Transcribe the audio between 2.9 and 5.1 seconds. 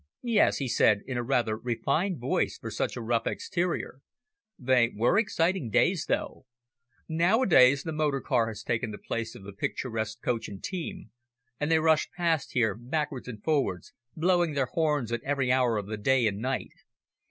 a rough exterior, "they